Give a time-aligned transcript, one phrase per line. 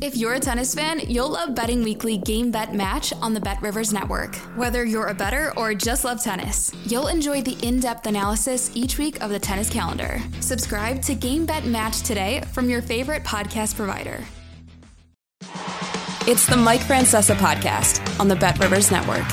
[0.00, 3.60] If you're a tennis fan, you'll love Betting Weekly Game Bet Match on the Bet
[3.60, 4.36] Rivers Network.
[4.54, 8.96] Whether you're a better or just love tennis, you'll enjoy the in depth analysis each
[8.96, 10.20] week of the tennis calendar.
[10.38, 14.22] Subscribe to Game Bet Match today from your favorite podcast provider.
[16.28, 19.26] It's the Mike Francesa podcast on the Bet Rivers Network.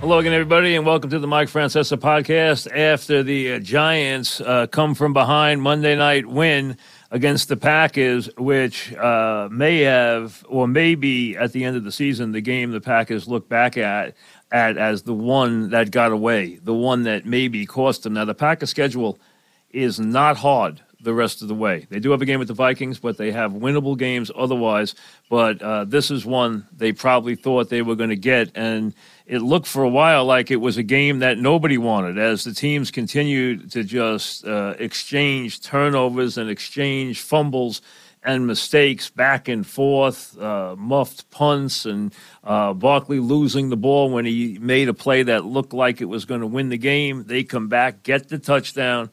[0.00, 2.74] Hello again, everybody, and welcome to the Mike Francesa podcast.
[2.74, 6.78] After the uh, Giants uh, come from behind Monday night win
[7.10, 12.32] against the Packers, which uh, may have or maybe at the end of the season
[12.32, 14.14] the game the Packers look back at
[14.50, 18.14] at as the one that got away, the one that maybe cost them.
[18.14, 19.18] Now the Packers schedule
[19.70, 21.86] is not hard the rest of the way.
[21.88, 24.94] They do have a game with the Vikings, but they have winnable games otherwise.
[25.28, 28.94] But uh, this is one they probably thought they were going to get, and
[29.30, 32.52] it looked for a while like it was a game that nobody wanted as the
[32.52, 37.80] teams continued to just uh, exchange turnovers and exchange fumbles
[38.24, 44.24] and mistakes back and forth, uh, muffed punts, and uh, Barkley losing the ball when
[44.24, 47.22] he made a play that looked like it was going to win the game.
[47.24, 49.10] They come back, get the touchdown,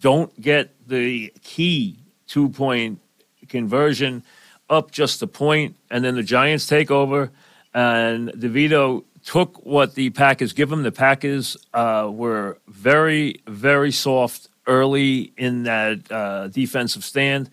[0.00, 2.98] don't get the key two point
[3.48, 4.24] conversion
[4.68, 7.30] up just a point, and then the Giants take over,
[7.72, 10.82] and DeVito took what the Packers give them.
[10.82, 17.50] The Packers uh, were very, very soft early in that uh, defensive stand.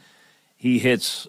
[0.56, 1.28] He hits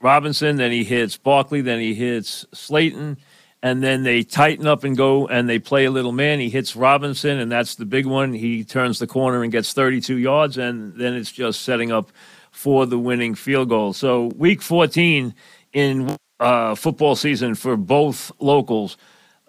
[0.00, 3.18] Robinson, then he hits Barkley, then he hits Slayton,
[3.62, 6.40] and then they tighten up and go and they play a little man.
[6.40, 8.32] He hits Robinson, and that's the big one.
[8.32, 12.10] He turns the corner and gets 32 yards, and then it's just setting up
[12.50, 13.92] for the winning field goal.
[13.92, 15.34] So, week 14
[15.72, 18.96] in uh, football season for both locals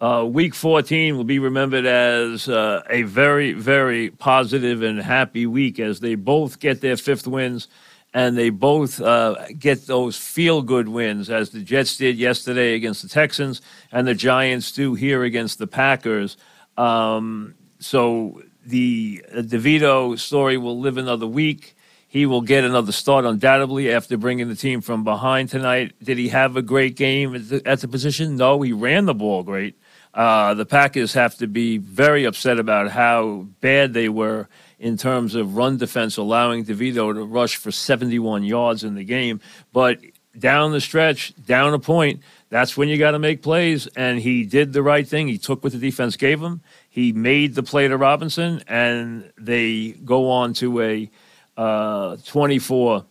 [0.03, 5.79] uh, week 14 will be remembered as uh, a very, very positive and happy week
[5.79, 7.69] as they both get their fifth wins
[8.13, 13.01] and they both uh, get those feel good wins, as the Jets did yesterday against
[13.01, 13.61] the Texans
[13.93, 16.35] and the Giants do here against the Packers.
[16.77, 21.77] Um, so the DeVito story will live another week.
[22.09, 25.93] He will get another start undoubtedly after bringing the team from behind tonight.
[26.03, 28.35] Did he have a great game at the, at the position?
[28.35, 29.75] No, he ran the ball great.
[30.13, 34.47] Uh, the Packers have to be very upset about how bad they were
[34.77, 39.41] in terms of run defense, allowing DeVito to rush for 71 yards in the game.
[39.71, 39.99] But
[40.37, 43.87] down the stretch, down a point, that's when you got to make plays.
[43.87, 45.27] And he did the right thing.
[45.27, 46.61] He took what the defense gave him.
[46.89, 51.11] He made the play to Robinson, and they go on to a
[51.57, 53.05] uh, 24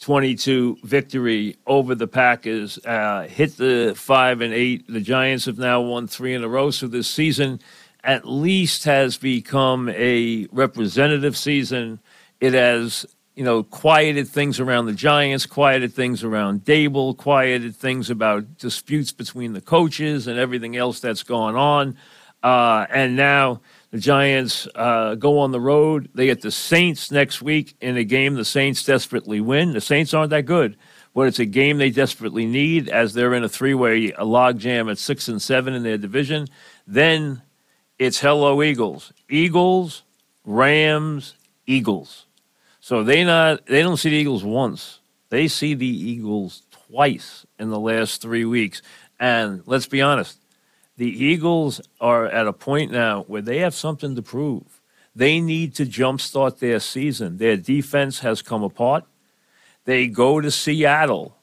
[0.00, 2.78] 22 victory over the Packers.
[2.84, 4.86] Uh, hit the five and eight.
[4.88, 6.70] The Giants have now won three in a row.
[6.70, 7.60] So this season
[8.04, 11.98] at least has become a representative season.
[12.40, 18.08] It has, you know, quieted things around the Giants, quieted things around Daboll, quieted things
[18.08, 21.96] about disputes between the coaches and everything else that's gone on.
[22.42, 26.10] Uh, and now the Giants uh, go on the road.
[26.14, 29.72] They get the Saints next week in a game the Saints desperately win.
[29.72, 30.76] The Saints aren't that good,
[31.14, 35.28] but it's a game they desperately need as they're in a three-way logjam at six
[35.28, 36.48] and seven in their division.
[36.86, 37.42] Then
[37.98, 40.02] it's hello Eagles, Eagles,
[40.44, 41.34] Rams,
[41.66, 42.26] Eagles.
[42.80, 45.00] So they not they don't see the Eagles once.
[45.30, 48.80] They see the Eagles twice in the last three weeks.
[49.20, 50.38] And let's be honest,
[50.98, 54.80] the Eagles are at a point now where they have something to prove.
[55.14, 57.38] They need to jumpstart their season.
[57.38, 59.04] Their defense has come apart.
[59.84, 61.36] They go to Seattle.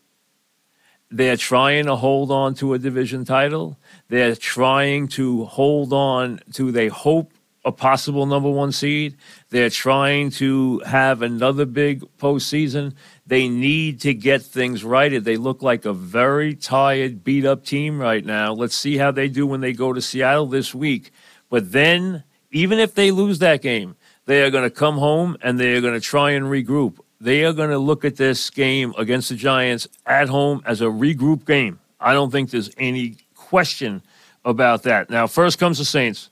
[1.09, 3.79] They're trying to hold on to a division title.
[4.09, 7.31] They're trying to hold on to, they hope,
[7.63, 9.17] a possible number one seed.
[9.49, 12.93] They're trying to have another big postseason.
[13.27, 15.25] They need to get things righted.
[15.25, 18.53] They look like a very tired, beat up team right now.
[18.53, 21.11] Let's see how they do when they go to Seattle this week.
[21.49, 23.95] But then, even if they lose that game,
[24.25, 26.99] they are going to come home and they are going to try and regroup.
[27.19, 30.85] They are going to look at this game against the Giants at home as a
[30.85, 31.79] regroup game.
[31.99, 34.03] I don't think there's any question
[34.43, 35.09] about that.
[35.09, 36.29] Now, first comes the Saints.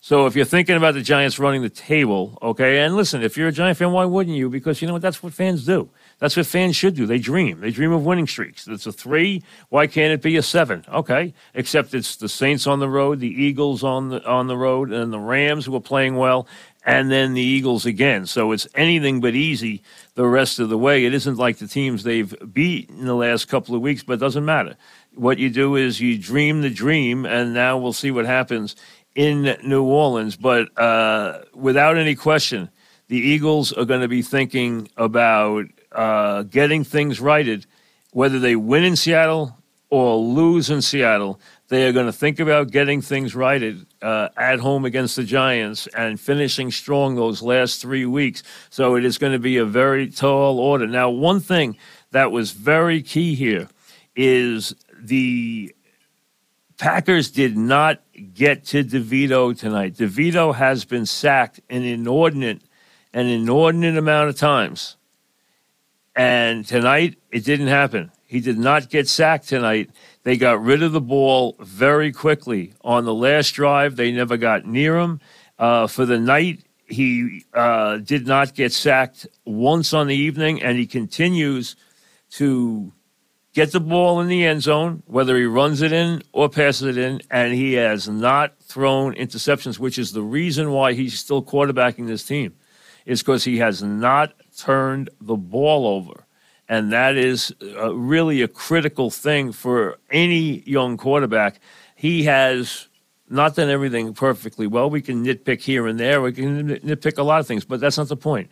[0.00, 3.48] So if you're thinking about the Giants running the table, okay, and listen, if you're
[3.48, 4.50] a Giant fan, why wouldn't you?
[4.50, 5.02] Because you know what?
[5.02, 5.88] That's what fans do.
[6.18, 7.06] That's what fans should do.
[7.06, 7.60] They dream.
[7.60, 8.66] They dream of winning streaks.
[8.66, 9.42] It's a three.
[9.68, 10.84] Why can't it be a seven?
[10.88, 14.92] Okay, except it's the Saints on the road, the Eagles on the on the road,
[14.92, 16.46] and the Rams who are playing well,
[16.86, 18.26] and then the Eagles again.
[18.26, 19.82] So it's anything but easy
[20.14, 21.04] the rest of the way.
[21.04, 24.20] It isn't like the teams they've beat in the last couple of weeks, but it
[24.20, 24.76] doesn't matter.
[25.14, 28.76] What you do is you dream the dream, and now we'll see what happens
[29.14, 30.36] in New Orleans.
[30.36, 32.68] But uh, without any question,
[33.08, 37.66] the Eagles are going to be thinking about uh, getting things righted,
[38.12, 39.56] whether they win in Seattle
[39.90, 41.40] or lose in Seattle.
[41.68, 45.86] They are going to think about getting things righted uh, at home against the Giants
[45.88, 48.42] and finishing strong those last three weeks.
[48.70, 50.86] So it is going to be a very tall order.
[50.86, 51.76] Now, one thing
[52.10, 53.68] that was very key here
[54.16, 55.74] is the
[56.76, 58.00] Packers did not
[58.34, 59.94] get to DeVito tonight.
[59.94, 62.62] DeVito has been sacked an inordinate,
[63.12, 64.96] an inordinate amount of times.
[66.16, 68.10] And tonight, it didn't happen.
[68.26, 69.90] He did not get sacked tonight.
[70.22, 72.74] They got rid of the ball very quickly.
[72.82, 75.20] On the last drive, they never got near him.
[75.58, 80.78] Uh, for the night, he uh, did not get sacked once on the evening, and
[80.78, 81.76] he continues
[82.30, 82.92] to
[83.52, 86.98] get the ball in the end zone, whether he runs it in or passes it
[86.98, 92.06] in, and he has not thrown interceptions, which is the reason why he's still quarterbacking
[92.06, 92.54] this team,
[93.06, 96.24] is because he has not turned the ball over.
[96.68, 101.60] And that is uh, really a critical thing for any young quarterback.
[101.94, 102.88] He has
[103.28, 104.88] not done everything perfectly well.
[104.88, 106.22] We can nitpick here and there.
[106.22, 108.50] We can nitpick a lot of things, but that's not the point.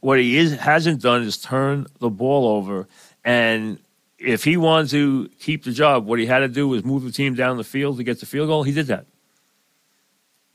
[0.00, 2.88] What he is, hasn't done is turn the ball over.
[3.24, 3.78] And
[4.18, 7.12] if he wanted to keep the job, what he had to do was move the
[7.12, 8.62] team down the field to get the field goal.
[8.62, 9.06] He did that.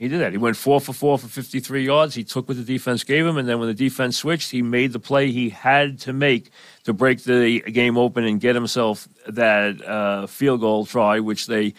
[0.02, 0.32] He did that.
[0.32, 2.16] He went four for four for 53 yards.
[2.16, 4.94] He took what the defense gave him, and then when the defense switched, he made
[4.94, 6.50] the play he had to make
[6.86, 11.76] to break the game open and get himself that uh, field goal try, which they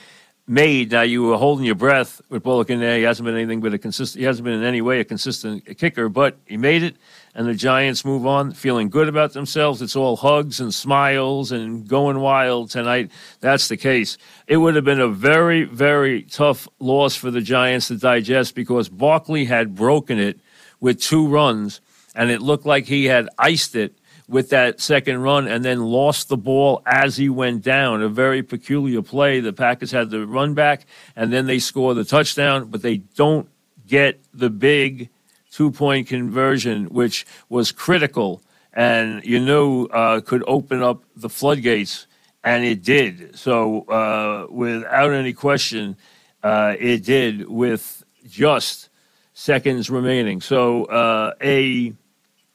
[0.47, 0.93] made.
[0.93, 2.97] Now you were holding your breath with Bullock in there.
[2.97, 4.21] He hasn't been anything but a consistent.
[4.21, 6.97] He hasn't been in any way a consistent kicker, but he made it
[7.34, 9.81] and the Giants move on feeling good about themselves.
[9.81, 13.11] It's all hugs and smiles and going wild tonight.
[13.40, 14.19] That's the case.
[14.46, 18.88] It would have been a very, very tough loss for the Giants to digest because
[18.88, 20.40] Barkley had broken it
[20.81, 21.81] with two runs,
[22.14, 23.96] and it looked like he had iced it
[24.29, 28.02] with that second run and then lost the ball as he went down.
[28.02, 29.40] A very peculiar play.
[29.40, 30.87] The Packers had the run back,
[31.17, 33.49] and then they score the touchdown, but they don't
[33.87, 35.11] get the big
[35.53, 42.07] two point conversion, which was critical and you knew uh, could open up the floodgates,
[42.43, 43.39] and it did.
[43.39, 45.97] So, uh, without any question,
[46.43, 48.89] uh, it did with just
[49.35, 50.41] seconds remaining.
[50.41, 51.93] So, uh, a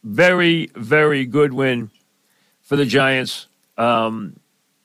[0.03, 1.91] very, very good win
[2.61, 3.47] for the Giants.
[3.77, 4.39] Um,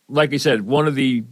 [0.09, 1.25] like I said, one of the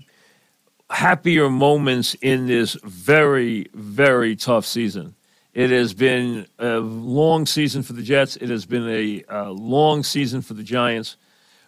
[0.89, 5.15] happier moments in this very, very tough season.
[5.53, 8.37] It has been a long season for the Jets.
[8.37, 11.17] It has been a, a long season for the Giants.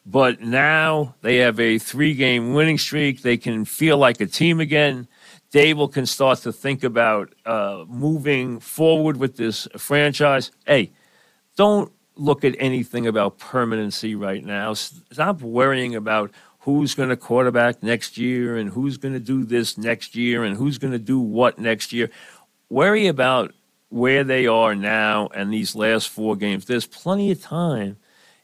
[0.05, 3.23] But now they have a three game winning streak.
[3.23, 5.09] They can feel like a team again.
[5.53, 10.51] Daboll can start to think about uh, moving forward with this franchise.
[10.67, 10.93] Hey,
[11.57, 14.75] don't look at anything about permanency right now.
[14.75, 16.31] Stop worrying about
[16.61, 20.57] who's going to quarterback next year and who's going to do this next year and
[20.57, 22.11] who's going to do what next year.
[22.71, 23.53] Worry about
[23.93, 27.99] where they are now and these last four games, there's plenty of time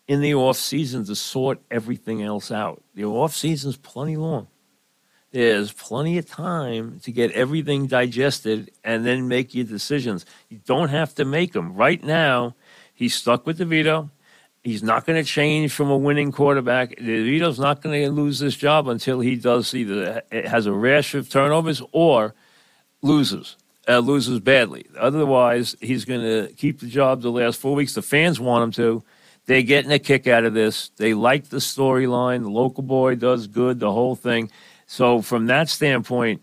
[0.07, 2.83] in the off season to sort everything else out.
[2.95, 4.49] The off season's plenty long.
[5.31, 10.27] There's plenty of time to get everything digested and then make your decisions.
[10.51, 11.75] You don't have to make them.
[11.75, 12.55] Right now,
[12.95, 14.11] he's stuck with DeVito.
[14.63, 16.97] He's not going to change from a winning quarterback.
[16.97, 21.31] DeVito's not going to lose this job until he does either has a rash of
[21.31, 22.35] turnovers or
[23.01, 23.57] loses
[23.89, 24.87] uh, loses badly.
[24.99, 27.95] Otherwise, he's going to keep the job the last four weeks.
[27.95, 29.05] The fans want him to.
[29.47, 30.91] They're getting a kick out of this.
[30.99, 32.43] They like the storyline.
[32.43, 34.51] The local boy does good, the whole thing.
[34.87, 36.43] So, from that standpoint,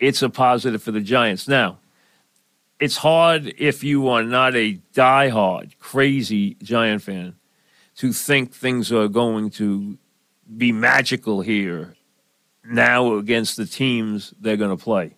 [0.00, 1.46] it's a positive for the Giants.
[1.46, 1.78] Now,
[2.80, 7.36] it's hard if you are not a die-hard, crazy Giant fan
[7.96, 9.98] to think things are going to
[10.56, 11.94] be magical here
[12.64, 15.14] now against the teams they're going to play.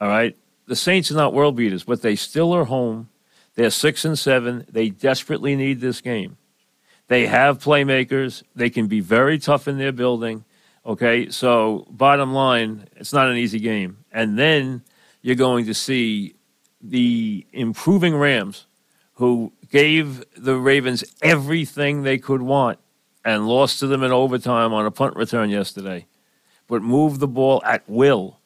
[0.00, 0.36] All right
[0.66, 3.08] the Saints are not world beaters, but they still are home.
[3.54, 4.66] They're six and seven.
[4.70, 6.36] They desperately need this game.
[7.08, 8.42] They have playmakers.
[8.54, 10.44] They can be very tough in their building.
[10.86, 14.04] Okay, so bottom line, it's not an easy game.
[14.12, 14.82] And then
[15.22, 16.34] you're going to see
[16.82, 18.66] the improving Rams,
[19.14, 22.78] who gave the Ravens everything they could want
[23.24, 26.06] and lost to them in overtime on a punt return yesterday,
[26.66, 28.38] but moved the ball at will.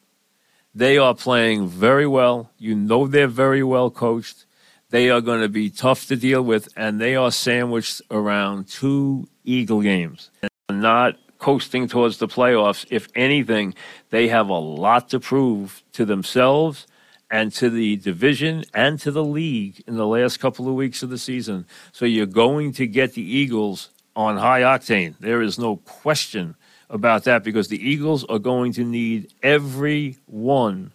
[0.75, 2.51] They are playing very well.
[2.59, 4.45] You know they're very well coached.
[4.91, 9.29] They are going to be tough to deal with, and they are sandwiched around two
[9.45, 10.31] Eagle games.
[10.69, 12.87] And not coasting towards the playoffs.
[12.91, 13.75] If anything,
[14.11, 16.87] they have a lot to prove to themselves
[17.31, 21.11] and to the division and to the league in the last couple of weeks of
[21.11, 21.67] the season.
[21.93, 25.15] So you're going to get the Eagles on high octane.
[25.21, 26.57] There is no question
[26.91, 30.93] about that because the Eagles are going to need every one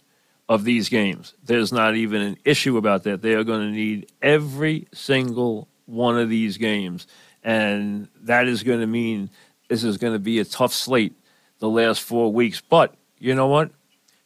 [0.48, 1.34] of these games.
[1.44, 3.22] There's not even an issue about that.
[3.22, 7.06] They are going to need every single one of these games.
[7.42, 9.30] And that is going to mean
[9.68, 11.14] this is going to be a tough slate
[11.58, 12.60] the last four weeks.
[12.60, 13.70] But you know what?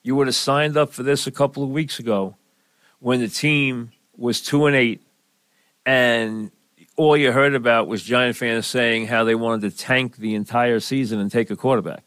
[0.03, 2.37] You would have signed up for this a couple of weeks ago
[3.01, 5.03] when the team was two and eight
[5.87, 6.51] and
[6.99, 10.81] all you heard about was Giant fans saying how they wanted to tank the entire
[10.81, 12.02] season and take a quarterback.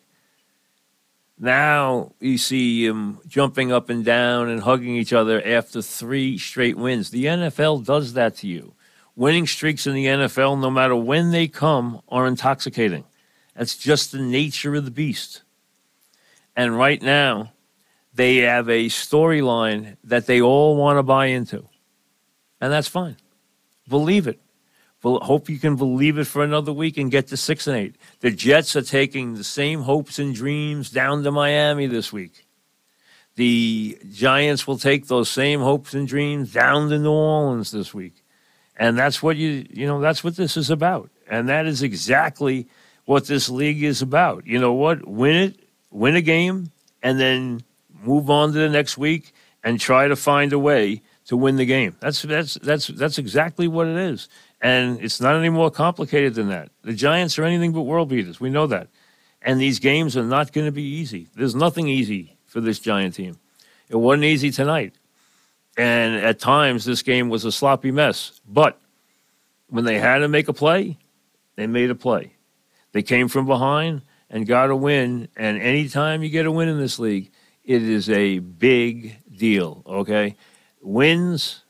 [1.39, 6.77] Now you see them jumping up and down and hugging each other after three straight
[6.77, 7.10] wins.
[7.10, 8.74] The NFL does that to you.
[9.15, 13.05] Winning streaks in the NFL, no matter when they come, are intoxicating.
[13.55, 15.43] That's just the nature of the beast.
[16.53, 17.53] And right now,
[18.13, 21.63] they have a storyline that they all want to buy into.
[22.60, 23.15] And that's fine.
[23.88, 24.39] Believe it
[25.03, 27.96] hope you can believe it for another week and get to six and eight.
[28.20, 32.46] The Jets are taking the same hopes and dreams down to Miami this week.
[33.36, 38.24] The Giants will take those same hopes and dreams down to New Orleans this week.
[38.75, 41.10] And that's what you you know, that's what this is about.
[41.27, 42.67] And that is exactly
[43.05, 44.46] what this league is about.
[44.46, 45.08] You know what?
[45.08, 47.63] Win it, win a game, and then
[48.03, 51.65] move on to the next week and try to find a way to win the
[51.65, 51.95] game.
[52.01, 54.27] That's that's that's that's exactly what it is.
[54.59, 56.71] And it's not any more complicated than that.
[56.81, 58.41] The Giants are anything but world beaters.
[58.41, 58.89] We know that.
[59.41, 61.29] And these games are not going to be easy.
[61.33, 63.38] There's nothing easy for this Giant team.
[63.88, 64.93] It wasn't easy tonight.
[65.77, 68.41] And at times, this game was a sloppy mess.
[68.45, 68.77] But
[69.69, 70.97] when they had to make a play,
[71.55, 72.33] they made a play.
[72.91, 75.29] They came from behind and got a win.
[75.38, 77.31] And anytime you get a win in this league,
[77.63, 80.35] it is a big deal, okay?
[80.81, 81.63] Wins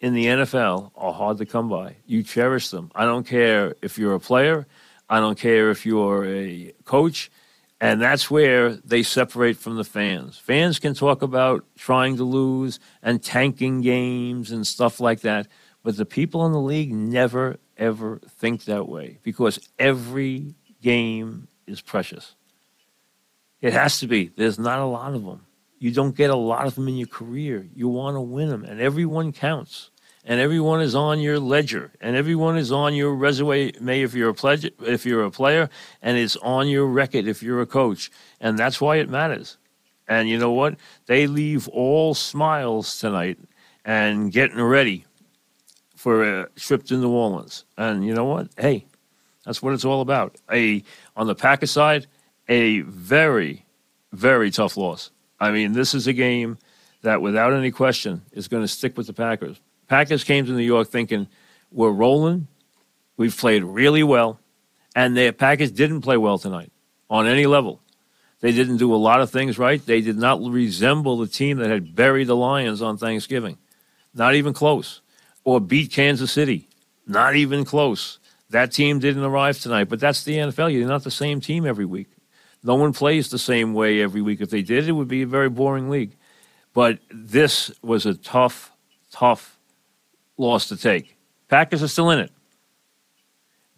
[0.00, 1.96] in the NFL are hard to come by.
[2.06, 2.90] You cherish them.
[2.94, 4.66] I don't care if you're a player,
[5.08, 7.30] I don't care if you're a coach.
[7.78, 10.38] And that's where they separate from the fans.
[10.38, 15.46] Fans can talk about trying to lose and tanking games and stuff like that.
[15.82, 21.82] But the people in the league never, ever think that way because every game is
[21.82, 22.34] precious.
[23.60, 24.28] It has to be.
[24.28, 25.45] There's not a lot of them.
[25.78, 27.68] You don't get a lot of them in your career.
[27.74, 29.90] You want to win them, and everyone counts.
[30.28, 34.34] And everyone is on your ledger and everyone is on your resume if you're a
[34.34, 35.70] pledge, if you're a player
[36.02, 38.10] and it's on your record if you're a coach.
[38.40, 39.56] And that's why it matters.
[40.08, 40.78] And you know what?
[41.06, 43.38] They leave all smiles tonight
[43.84, 45.04] and getting ready
[45.94, 47.64] for a trip to New Orleans.
[47.78, 48.48] And you know what?
[48.58, 48.86] Hey
[49.44, 50.36] that's what it's all about.
[50.50, 50.82] A
[51.14, 52.08] on the Packers side
[52.48, 53.64] a very
[54.12, 56.58] very tough loss I mean this is a game
[57.02, 60.62] that without any question is going to stick with the Packers Packers came to New
[60.62, 61.28] York thinking
[61.70, 62.48] we're rolling,
[63.16, 64.40] we've played really well,
[64.94, 66.72] and the Packers didn't play well tonight
[67.08, 67.80] on any level.
[68.40, 69.84] They didn't do a lot of things right.
[69.84, 73.58] They did not resemble the team that had buried the Lions on Thanksgiving.
[74.14, 75.00] Not even close.
[75.44, 76.68] Or beat Kansas City.
[77.06, 78.18] Not even close.
[78.50, 80.72] That team didn't arrive tonight, but that's the NFL.
[80.72, 82.08] You're not the same team every week.
[82.66, 84.40] No one plays the same way every week.
[84.40, 86.16] If they did, it would be a very boring league.
[86.74, 88.72] But this was a tough,
[89.12, 89.56] tough
[90.36, 91.16] loss to take.
[91.48, 92.32] Packers are still in it.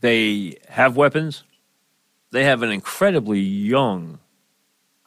[0.01, 1.45] They have weapons.
[2.31, 4.21] They have an incredibly young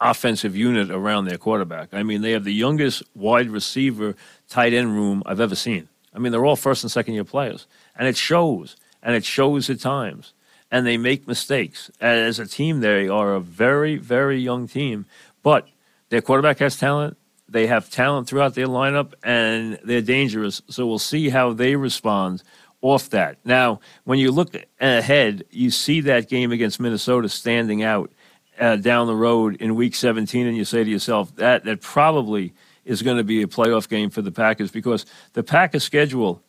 [0.00, 1.92] offensive unit around their quarterback.
[1.92, 4.14] I mean, they have the youngest wide receiver
[4.48, 5.88] tight end room I've ever seen.
[6.14, 7.66] I mean, they're all first and second year players.
[7.96, 8.76] And it shows.
[9.02, 10.34] And it shows at times.
[10.72, 11.90] And they make mistakes.
[12.00, 15.06] As a team, they are a very, very young team.
[15.44, 15.68] But
[16.08, 17.16] their quarterback has talent.
[17.48, 20.62] They have talent throughout their lineup and they're dangerous.
[20.68, 22.42] So we'll see how they respond
[22.80, 23.36] off that.
[23.44, 28.10] Now, when you look ahead, you see that game against Minnesota standing out
[28.58, 32.52] uh, down the road in week 17, and you say to yourself, that, that probably
[32.84, 36.42] is going to be a playoff game for the Packers because the Packers schedule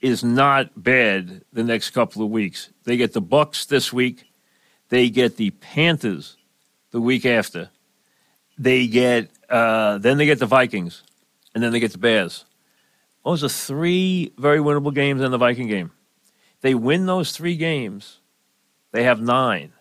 [0.00, 2.70] is not bad the next couple of weeks.
[2.84, 4.24] They get the Bucs this week.
[4.88, 6.36] They get the Panthers
[6.90, 7.70] the week after.
[8.58, 11.02] They get uh, then they get the Vikings,
[11.54, 12.44] and then they get the Bears.
[13.24, 15.90] Those are three very winnable games in the Viking game.
[16.60, 18.18] They win those three games,
[18.92, 19.72] they have nine.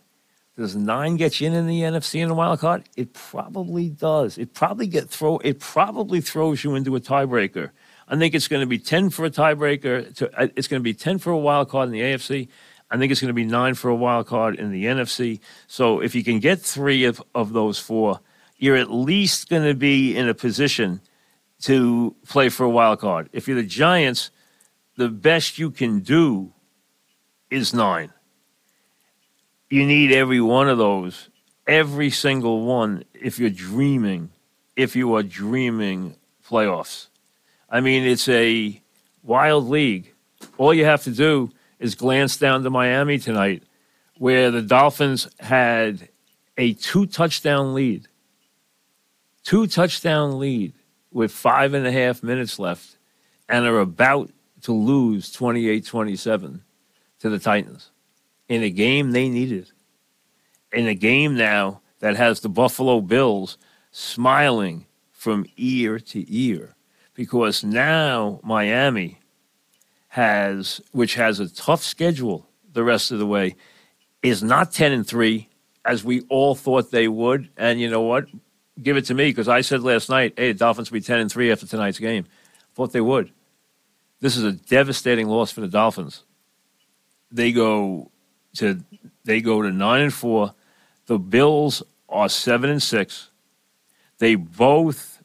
[0.57, 2.83] Does nine get you in, in the NFC in the wild card?
[2.97, 4.37] It probably does.
[4.37, 5.37] It probably get throw.
[5.37, 7.71] It probably throws you into a tiebreaker.
[8.09, 10.13] I think it's going to be ten for a tiebreaker.
[10.15, 12.47] To, uh, it's going to be ten for a wild card in the AFC.
[12.91, 15.39] I think it's going to be nine for a wild card in the NFC.
[15.67, 18.19] So if you can get three of, of those four,
[18.57, 21.01] you're at least going to be in a position
[21.61, 23.29] to play for a wild card.
[23.31, 24.31] If you're the Giants,
[24.97, 26.51] the best you can do
[27.51, 28.11] is nine
[29.69, 31.29] you need every one of those,
[31.67, 34.31] every single one, if you're dreaming,
[34.75, 36.15] if you are dreaming
[36.47, 37.07] playoffs.
[37.71, 38.81] I mean, it's a
[39.23, 40.13] wild league.
[40.57, 43.63] All you have to do is glance down to Miami tonight,
[44.17, 46.09] where the Dolphins had
[46.57, 48.07] a two touchdown lead.
[49.43, 50.73] Two touchdown lead
[51.11, 52.97] with five and a half minutes left
[53.47, 54.29] and are about
[54.61, 56.63] to lose 28 27
[57.19, 57.91] to the Titans
[58.47, 59.71] in a game they needed.
[60.73, 63.57] In a game now that has the Buffalo Bills
[63.91, 66.75] smiling from ear to ear
[67.19, 69.19] because now Miami
[70.07, 73.57] has, which has a tough schedule the rest of the way,
[74.23, 75.49] is not 10 and 3
[75.83, 77.49] as we all thought they would.
[77.57, 78.27] And you know what?
[78.81, 81.19] Give it to me because I said last night, hey, the Dolphins will be 10
[81.19, 82.25] and 3 after tonight's game.
[82.73, 83.33] Thought they would.
[84.21, 86.23] This is a devastating loss for the Dolphins.
[87.33, 88.11] They go
[88.55, 88.81] to
[89.25, 90.53] they go to nine and four.
[91.07, 93.29] The Bills are seven and six.
[94.19, 95.18] They both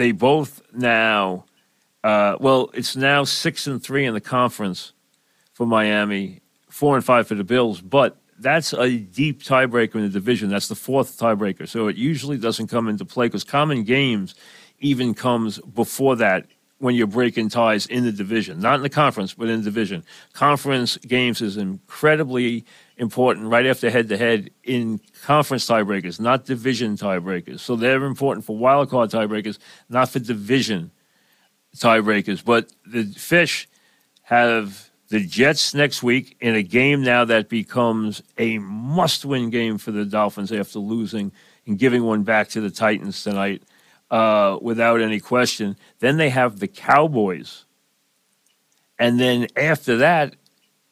[0.00, 1.44] they both now
[2.02, 4.92] uh, well, it's now six and three in the conference
[5.52, 10.08] for Miami, four and five for the Bills, but that's a deep tiebreaker in the
[10.08, 10.48] division.
[10.48, 11.68] That's the fourth tiebreaker.
[11.68, 14.34] So it usually doesn't come into play because common games
[14.78, 16.46] even comes before that
[16.78, 20.02] when you're breaking ties in the division, not in the conference, but in the division.
[20.32, 22.64] Conference games is incredibly
[23.00, 27.60] important right after head to head in conference tiebreakers, not division tiebreakers.
[27.60, 30.90] So they're important for wild card tiebreakers, not for division
[31.74, 32.44] tiebreakers.
[32.44, 33.68] But the Fish
[34.22, 39.78] have the Jets next week in a game now that becomes a must win game
[39.78, 41.32] for the Dolphins after losing
[41.66, 43.62] and giving one back to the Titans tonight
[44.10, 45.74] uh, without any question.
[46.00, 47.64] Then they have the Cowboys.
[48.98, 50.36] And then after that,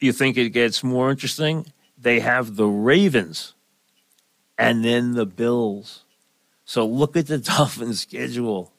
[0.00, 1.66] you think it gets more interesting?
[2.00, 3.54] They have the Ravens
[4.56, 6.04] and then the Bills.
[6.64, 8.72] So look at the Dolphins' schedule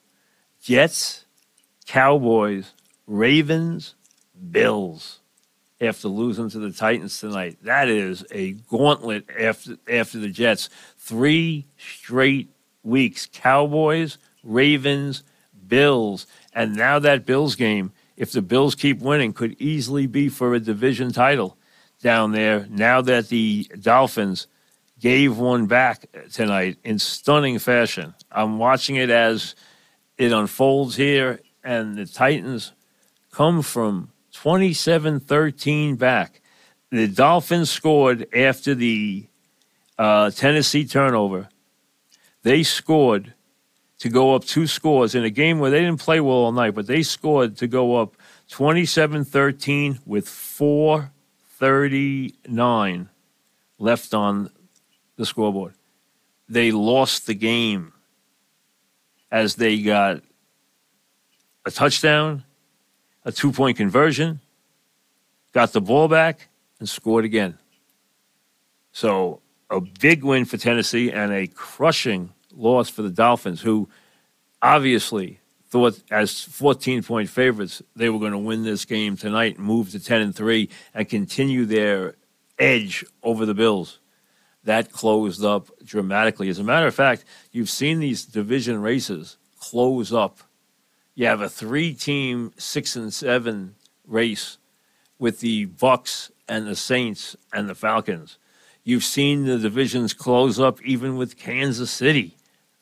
[0.61, 1.25] Jets,
[1.85, 2.73] Cowboys,
[3.07, 3.95] Ravens,
[4.51, 5.19] Bills
[5.81, 7.57] after losing to the Titans tonight.
[7.63, 10.69] That is a gauntlet after after the Jets.
[10.97, 12.49] Three straight
[12.83, 13.27] weeks.
[13.31, 15.23] Cowboys, Ravens,
[15.67, 16.27] Bills.
[16.53, 20.59] And now that Bills game, if the Bills keep winning, could easily be for a
[20.59, 21.57] division title
[22.01, 22.65] down there.
[22.69, 24.47] Now that the Dolphins
[24.99, 28.13] gave one back tonight in stunning fashion.
[28.31, 29.55] I'm watching it as
[30.17, 32.73] it unfolds here, and the Titans
[33.31, 36.41] come from 27 13 back.
[36.91, 39.27] The Dolphins scored after the
[39.97, 41.49] uh, Tennessee turnover.
[42.43, 43.33] They scored
[43.99, 46.73] to go up two scores in a game where they didn't play well all night,
[46.73, 48.15] but they scored to go up
[48.49, 50.27] 27 13 with
[51.59, 53.09] 439
[53.79, 54.49] left on
[55.17, 55.73] the scoreboard.
[56.47, 57.91] They lost the game
[59.29, 60.21] as they got
[61.65, 62.45] a touchdown,
[63.25, 64.39] a two point conversion,
[65.51, 66.47] got the ball back,
[66.79, 67.57] and scored again.
[68.93, 73.89] So a big win for Tennessee and a crushing loss for the Dolphins, who
[74.61, 79.65] obviously thought as 14 point favorites they were going to win this game tonight and
[79.65, 82.15] move to 10 and 3 and continue their
[82.57, 83.99] edge over the Bills.
[84.63, 86.49] That closed up dramatically.
[86.49, 90.39] As a matter of fact, you've seen these division races close up.
[91.15, 94.57] You have a three team 6 and 7 race
[95.17, 98.37] with the Bucs and the Saints and the Falcons.
[98.83, 102.35] You've seen the divisions close up even with Kansas City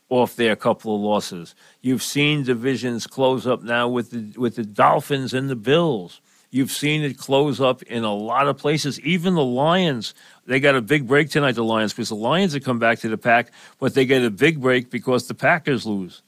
[0.10, 1.56] off their couple of losses.
[1.82, 6.22] You've seen divisions close up now with the, with the Dolphins and the Bills.
[6.50, 9.02] You've seen it close up in a lot of places.
[9.02, 10.14] Even the Lions,
[10.46, 13.10] they got a big break tonight, the Lions, because the Lions have come back to
[13.10, 16.22] the pack, but they get a big break because the Packers lose.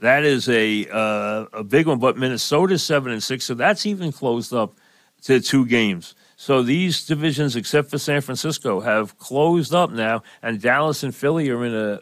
[0.00, 1.98] That is a uh, a big one.
[1.98, 4.74] But Minnesota's seven and six, so that's even closed up
[5.22, 6.14] to two games.
[6.36, 11.48] So these divisions, except for San Francisco, have closed up now, and Dallas and Philly
[11.48, 12.00] are in a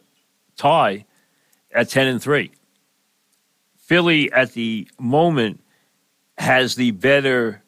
[0.57, 1.05] tie
[1.75, 2.51] at 10 and 3.
[3.77, 5.61] Philly at the moment
[6.39, 7.63] has the better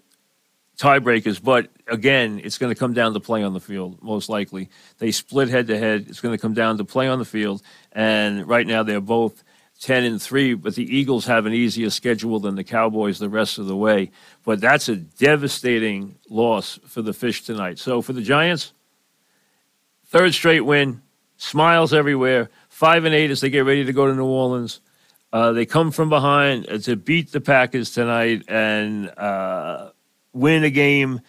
[0.79, 1.42] tiebreakers.
[1.42, 4.71] But again, it's going to come down to play on the field, most likely.
[4.99, 6.07] They split head to head.
[6.09, 7.62] It's going to come down to play on the field.
[7.92, 9.42] And right now, they're both
[9.81, 13.59] 10 and 3, but the Eagles have an easier schedule than the Cowboys the rest
[13.59, 14.11] of the way.
[14.45, 17.79] But that's a devastating loss for the Fish tonight.
[17.79, 18.73] So for the Giants,
[20.07, 21.03] third straight win,
[21.37, 22.49] smiles everywhere.
[22.77, 24.81] 5 and 8 as they get ready to go to New Orleans.
[25.33, 29.93] Uh, they come from behind to beat the Packers tonight and uh,
[30.35, 31.23] win a game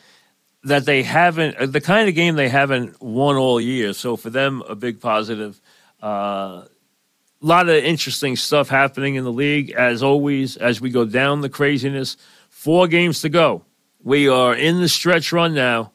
[0.66, 3.94] that they haven't, uh, the kind of game they haven't won all year.
[3.94, 5.62] So for them, a big positive.
[6.04, 6.68] Uh, a
[7.40, 11.50] lot of interesting stuff happening in the league, as always, as we go down the
[11.50, 12.18] craziness.
[12.50, 13.64] Four games to go.
[14.04, 15.94] We are in the stretch run now,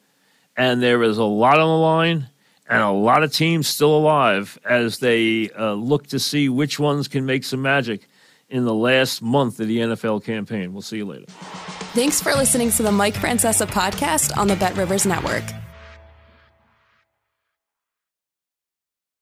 [0.57, 2.29] and there is a lot on the line
[2.73, 7.07] and a lot of teams still alive as they uh, look to see which ones
[7.07, 8.07] can make some magic
[8.49, 10.73] in the last month of the NFL campaign.
[10.73, 11.25] We'll see you later.
[11.93, 15.43] Thanks for listening to the Mike Francesa podcast on the Bet Rivers Network.